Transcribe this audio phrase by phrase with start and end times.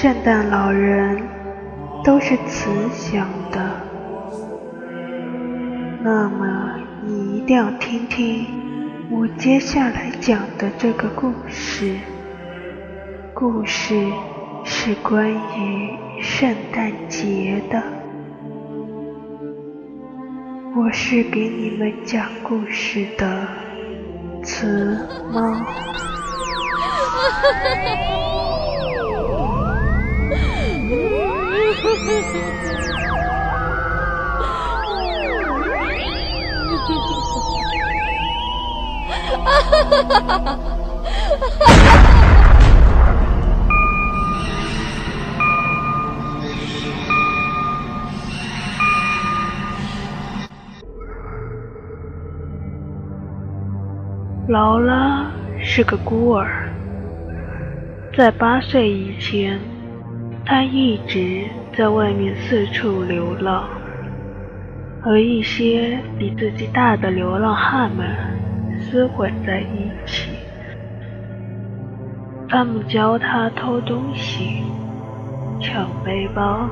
[0.00, 1.20] 圣诞老人
[2.02, 3.60] 都是慈祥的，
[6.02, 8.46] 那么你一定要听听
[9.10, 11.98] 我接下来讲的这个故事。
[13.34, 14.10] 故事
[14.64, 17.82] 是关于圣诞节的，
[20.74, 23.46] 我是给你们讲故事的
[24.42, 25.54] 慈猫。
[54.48, 56.68] 劳拉是个孤儿，
[58.16, 59.60] 在八岁以前，
[60.44, 61.44] 他一直
[61.76, 63.68] 在外面四处流浪，
[65.00, 68.06] 和一些比自己大的流浪汉们
[68.90, 70.30] 厮混在一起。
[72.48, 74.64] 他们教他偷东西、
[75.60, 76.68] 抢背包，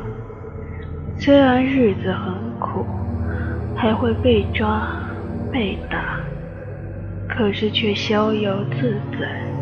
[1.16, 2.84] 虽然日子很苦，
[3.76, 4.88] 还会被抓、
[5.52, 6.18] 被打。
[7.28, 9.57] 可是却逍遥自在。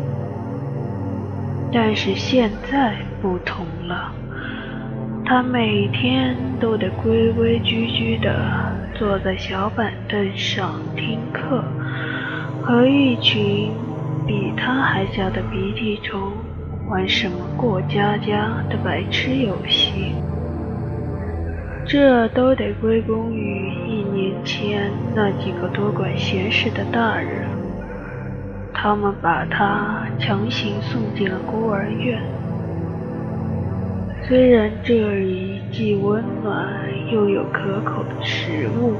[1.79, 4.11] 但是现在不同了，
[5.23, 8.33] 他每天都得规规矩矩地
[8.95, 11.63] 坐在小板凳上听课，
[12.63, 13.69] 和一群
[14.25, 16.19] 比他还小的鼻涕虫
[16.89, 20.15] 玩什么过家家的白痴游戏。
[21.85, 27.56] 这都得归功于一年前那几个多管闲事的大人。
[28.87, 32.21] 他们把他强行送进了孤儿院。
[34.25, 36.65] 虽然这里既温暖
[37.11, 38.93] 又有可口的食物，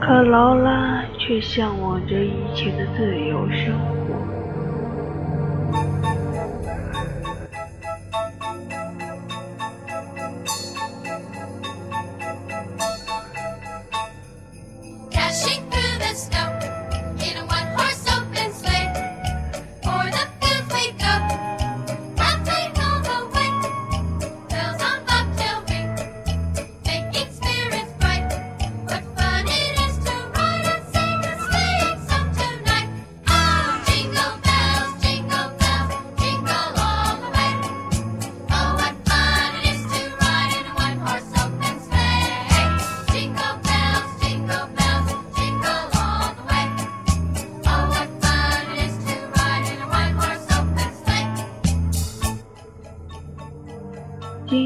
[0.00, 3.99] 可劳拉却向往着以前的自由生活。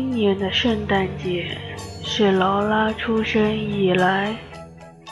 [0.07, 1.57] 今年的圣诞节
[2.03, 4.37] 是劳拉出生以来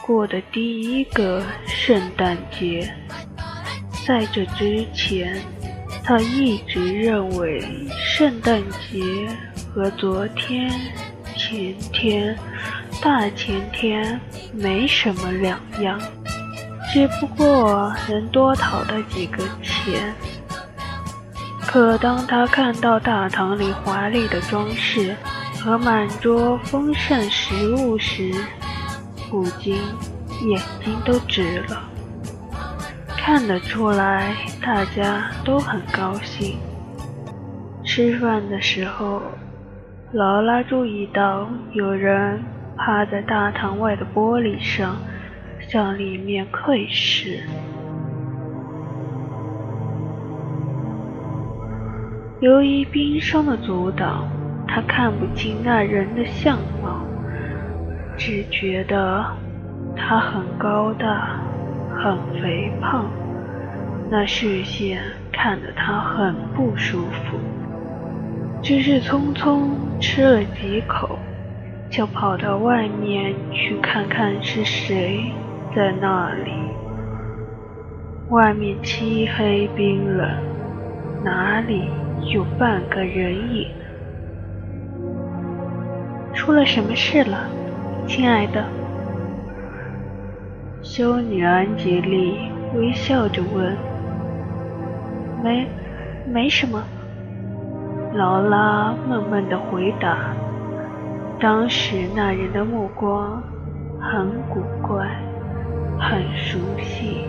[0.05, 2.93] 过的第一个圣诞节。
[4.07, 5.41] 在这之前，
[6.05, 7.65] 他一直认为
[8.05, 9.03] 圣诞节
[9.73, 10.71] 和昨天、
[11.39, 12.39] 前天、
[13.01, 14.21] 大前天
[14.53, 15.99] 没什么两样，
[16.93, 20.13] 只不过能多讨到几个钱。
[21.67, 25.17] 可当他看到大堂里华丽的装饰
[25.61, 28.31] 和满桌丰盛食物时，
[29.31, 29.77] 不禁
[30.43, 31.89] 眼睛都直了。
[33.17, 36.59] 看得出来，大家都很高兴。
[37.85, 39.23] 吃饭的时候，
[40.13, 42.43] 劳拉注意到有人
[42.77, 44.97] 趴在大堂外的玻璃上，
[45.69, 47.41] 向里面窥视。
[52.43, 54.29] 由于冰霜的阻挡，
[54.67, 57.07] 他看不清那人的相貌，
[58.17, 59.25] 只觉得
[59.95, 61.39] 他很高大，
[61.95, 63.05] 很肥胖，
[64.11, 65.01] 那视线
[65.31, 67.39] 看得他很不舒服。
[68.61, 69.69] 只是匆匆
[70.01, 71.17] 吃了几口，
[71.89, 75.31] 就跑到外面去看看是谁
[75.77, 76.51] 在那里。
[78.31, 80.29] 外面漆黑冰冷，
[81.23, 81.85] 哪里？
[82.25, 83.69] 有半个人影，
[86.33, 87.49] 出了什么事了，
[88.07, 88.65] 亲爱的？
[90.83, 92.39] 修女安吉丽
[92.75, 93.77] 微笑着问。
[95.43, 95.67] 没，
[96.33, 96.83] 没什么。
[98.15, 100.35] 劳拉闷闷的回答。
[101.41, 103.43] 当时那人的目光
[104.01, 105.09] 很古怪，
[105.99, 107.27] 很熟悉。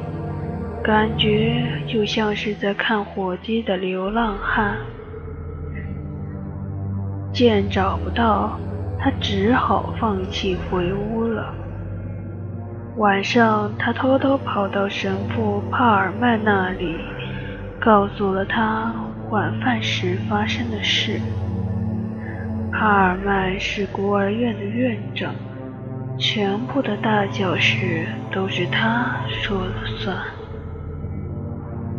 [0.84, 4.76] 感觉就像是在看火鸡的流浪汉。
[7.32, 8.60] 见找不到，
[9.00, 11.56] 他只好放弃回屋了。
[12.98, 16.98] 晚上，他偷偷跑到神父帕尔曼那里，
[17.80, 18.94] 告诉了他
[19.30, 21.18] 晚饭时发生的事。
[22.74, 25.34] 帕尔曼是孤儿院的院长，
[26.18, 30.18] 全部的大小事都是他说了算。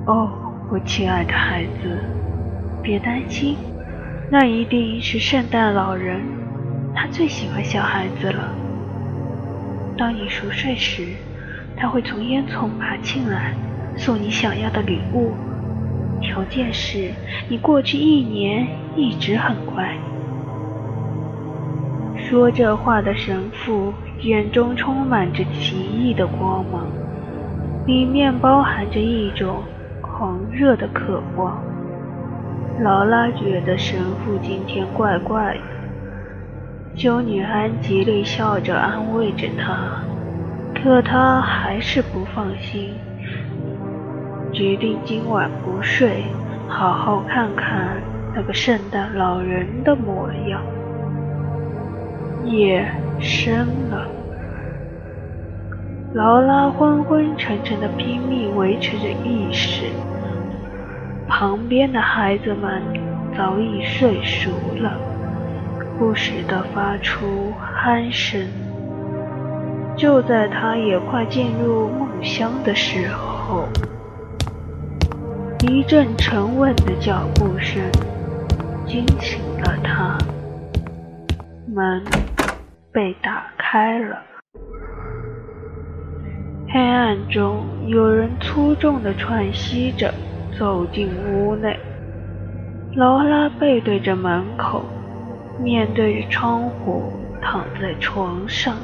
[0.06, 0.28] 哦，
[0.70, 1.98] 我亲爱的孩子，
[2.82, 3.56] 别担心，
[4.30, 6.20] 那一定是圣诞老人，
[6.94, 8.54] 他最喜欢小孩子了。
[9.96, 11.06] 当你熟睡时，
[11.74, 13.54] 他会从烟囱爬进来，
[13.96, 15.32] 送你想要的礼物，
[16.20, 17.10] 条件是
[17.48, 19.96] 你过去一年一直很乖。
[22.28, 23.90] 说这话的神父
[24.20, 26.86] 眼中充满着奇异的光芒，
[27.86, 29.62] 里面包含着一种
[30.16, 31.61] 狂热的渴望。
[32.81, 35.61] 劳拉觉得神父今天怪怪的。
[36.94, 40.05] 修女安吉丽笑着安慰着他，
[40.72, 42.94] 可他还是不放心，
[44.52, 46.22] 决定今晚不睡，
[46.69, 47.96] 好好看看
[48.32, 50.62] 那个圣诞老人的模样。
[52.44, 52.87] 夜
[53.19, 54.06] 深了，
[56.14, 59.87] 劳拉昏昏沉沉的拼命维持着意识，
[61.26, 62.81] 旁边的孩子们
[63.37, 64.96] 早已睡熟了，
[65.99, 67.52] 不时地发出
[67.84, 68.46] 鼾声。
[69.96, 73.66] 就在他也快进入梦乡的时候，
[75.62, 77.82] 一阵沉稳的脚步声
[78.87, 80.16] 惊醒了他，
[81.66, 82.05] 门。
[82.93, 84.22] 被打开了，
[86.75, 90.12] 黑暗中有人粗重的喘息着
[90.59, 91.79] 走进屋内。
[92.97, 94.85] 劳拉背对着门口，
[95.62, 98.75] 面对着窗户，躺在床上。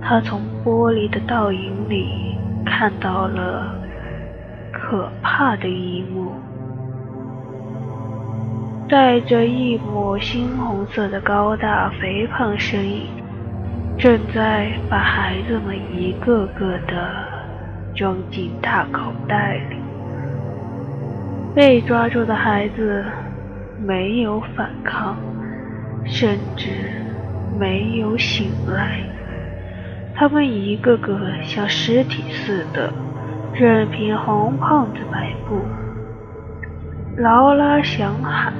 [0.00, 3.74] 她从玻璃的倒影里看到了
[4.70, 6.30] 可怕的一幕。
[8.88, 13.08] 带着一抹猩红色的高大肥胖身影，
[13.96, 17.08] 正在把孩子们一个个的
[17.94, 19.76] 装进大口袋里。
[21.54, 23.04] 被抓住的孩子
[23.86, 25.16] 没有反抗，
[26.04, 26.68] 甚至
[27.58, 29.00] 没有醒来，
[30.14, 32.92] 他们一个个像尸体似的，
[33.54, 35.60] 任凭红胖子摆布。
[37.16, 38.52] 劳拉想喊。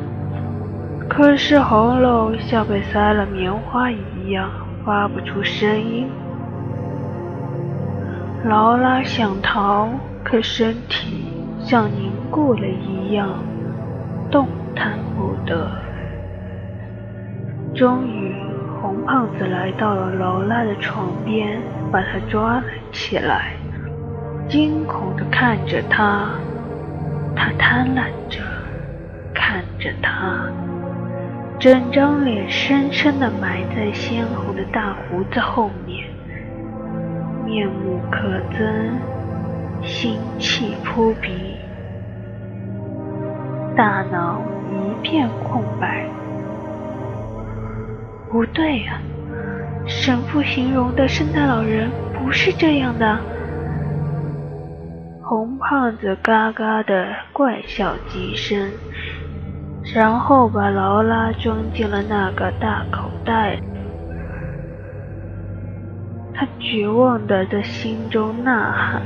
[1.09, 4.49] 可是喉咙像被塞了棉花一样，
[4.85, 6.07] 发不出声音。
[8.45, 9.89] 劳拉想逃，
[10.23, 11.27] 可身体
[11.59, 13.31] 像凝固了一样，
[14.31, 15.71] 动弹不得。
[17.75, 18.35] 终于，
[18.83, 21.59] 红胖子来到了劳拉的床边，
[21.91, 23.55] 把她抓了起来，
[24.47, 26.29] 惊恐地看着她。
[27.37, 28.39] 他贪婪着
[29.35, 30.47] 看着她。
[31.59, 36.05] 整张脸深深地埋在鲜红的大胡子后面，
[37.47, 38.91] 面目可憎，
[39.83, 41.57] 腥气扑鼻，
[43.77, 46.07] 大脑一片空白。
[48.31, 49.01] 不对呀，
[49.87, 53.19] 神父形容的圣诞老人不是这样的。
[55.23, 58.71] 红胖子嘎嘎的怪笑几声。
[59.95, 63.57] 然后把劳拉装进了那个大口袋。
[66.35, 69.03] 他绝望地在心中呐喊，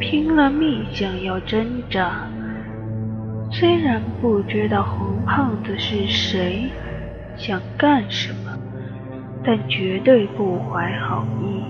[0.00, 2.26] 拼了命想要挣扎。
[3.52, 6.68] 虽然不知道红胖子是谁，
[7.36, 8.58] 想干什么，
[9.44, 11.62] 但绝对不怀好意。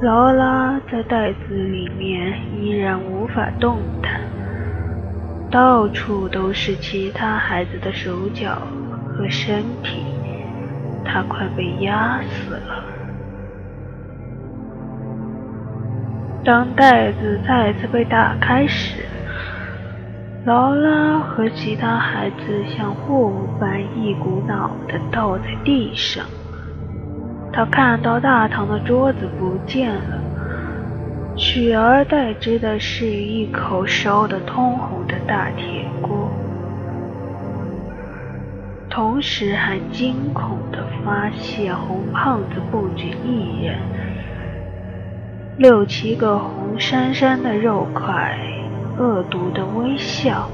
[0.00, 4.17] 劳拉在袋子里面依然无法动弹。
[5.50, 8.58] 到处都是其他孩子的手脚
[9.08, 10.04] 和身体，
[11.04, 12.84] 他快被压死了。
[16.44, 19.04] 当袋子再次被打开时，
[20.44, 26.24] 劳拉和其他孩子像货物般一股脑地倒在地上。
[27.52, 30.37] 他看到大堂的桌子不见了。
[31.38, 36.28] 取而代之的是一口烧得通红的大铁锅，
[38.90, 43.78] 同时还惊恐地发现红胖子不止一人，
[45.58, 48.36] 六七个红珊珊的肉块，
[48.98, 50.50] 恶毒的微笑，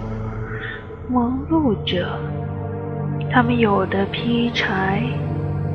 [1.09, 2.07] 忙碌着，
[3.31, 5.03] 他们有的劈柴，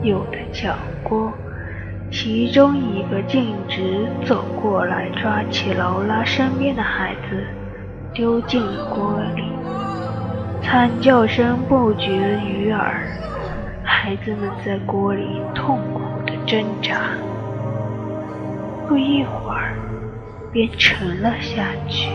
[0.04, 1.34] 有的搅锅。
[2.12, 7.46] 其中一个径直走过来，抓起劳拉身边的孩子，
[8.14, 9.44] 丢进了锅里。
[10.62, 12.12] 惨叫声不绝
[12.46, 13.08] 于耳，
[13.84, 17.00] 孩子们在锅里痛苦地挣扎。
[18.88, 19.76] 不一会儿，
[20.52, 22.10] 便沉了下去，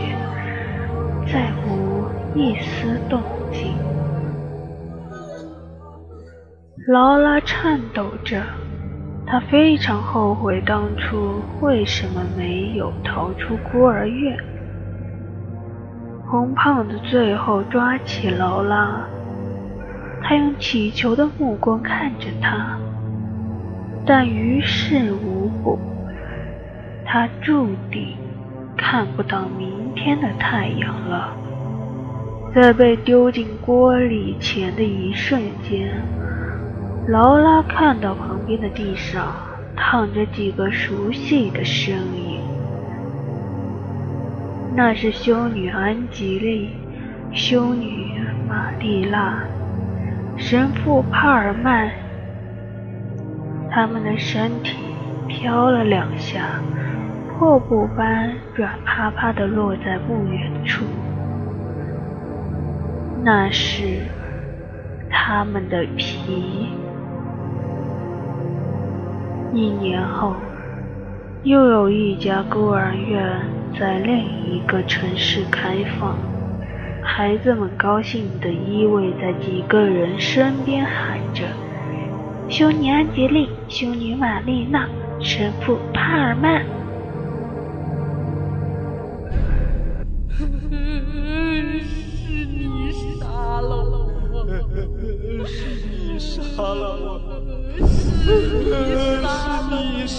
[1.25, 2.03] 再无
[2.37, 3.21] 一丝动
[3.51, 3.73] 静。
[6.87, 8.41] 劳拉颤抖着。
[9.27, 14.37] 他非常后悔当初为什么没有逃出孤儿院。
[16.27, 19.01] 红胖子最后抓起劳拉，
[20.21, 22.77] 他用乞求的目光看着他，
[24.05, 25.79] 但于事无补。
[27.03, 28.15] 他注定
[28.77, 31.35] 看不到明天的太阳了。
[32.53, 36.01] 在被丢进锅里前的一瞬间。
[37.07, 39.31] 劳拉看到旁边的地上
[39.75, 42.39] 躺着几个熟悉的身影，
[44.75, 46.71] 那是修女安吉丽、
[47.31, 48.19] 修女
[48.49, 49.43] 玛丽娜、
[50.35, 51.91] 神父帕尔曼。
[53.69, 54.75] 他们的身体
[55.27, 56.59] 飘了两下，
[57.37, 60.83] 破布般软趴趴地落在不远处。
[63.23, 63.99] 那是
[65.11, 66.69] 他们的皮。
[69.55, 70.33] 一年后，
[71.43, 73.39] 又有一家孤儿院
[73.79, 76.17] 在另一个城市开放，
[77.01, 81.43] 孩子们高兴地依偎在几个人身边，喊着
[82.51, 84.89] ：“修女安吉丽，修女玛丽娜，
[85.21, 86.61] 神父帕尔曼。”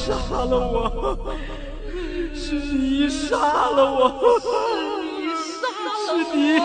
[0.14, 1.36] 杀了我。
[2.32, 3.36] 是你杀
[3.70, 4.38] 了我。
[5.98, 6.58] 是你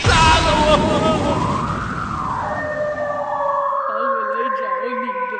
[0.00, 0.08] 杀
[0.40, 0.80] 了我。
[3.86, 5.34] 他会来找你的。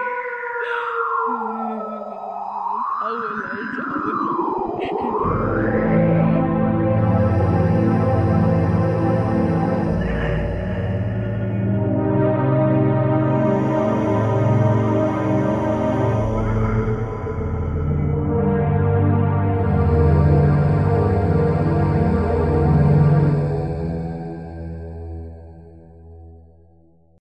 [1.29, 1.33] 嗯
[3.01, 3.79] 他会来找
[5.95, 6.00] 你。